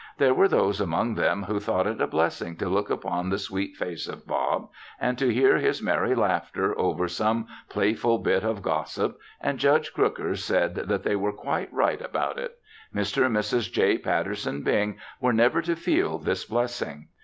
[0.17, 3.75] There were those among them who thought it a blessing to look upon the sweet
[3.77, 4.67] face of Bob
[4.99, 10.33] and to hear his merry laughter over some playful bit of gossip and Judge Crooker
[10.35, 12.57] said that they were quite right about it.
[12.91, 13.27] Mr.
[13.27, 13.71] and Mrs.
[13.71, 13.99] J.
[13.99, 17.09] Patterson Bing were never to feel this blessing.